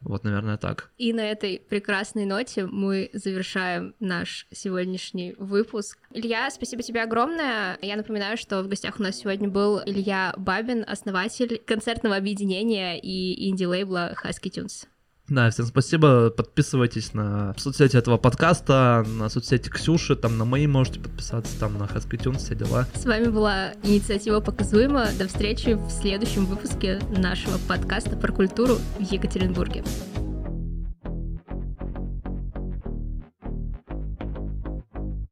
[0.00, 0.90] Вот, наверное, так.
[0.98, 5.98] И на этой прекрасной ноте мы завершаем наш сегодняшний выпуск.
[6.10, 7.78] Илья, спасибо тебе огромное.
[7.82, 13.48] Я напоминаю, что в гостях у нас сегодня был Илья Бабин, основатель концертного объединения и
[13.48, 14.86] инди-лейбла Husky Tunes.
[15.32, 16.28] Да, всем спасибо.
[16.28, 21.84] Подписывайтесь на соцсети этого подкаста, на соцсети Ксюши, там на мои можете подписаться, там на
[21.84, 22.86] Haskitunes, все дела.
[22.94, 25.06] С вами была инициатива «Показуемо».
[25.18, 29.82] До встречи в следующем выпуске нашего подкаста про культуру в Екатеринбурге.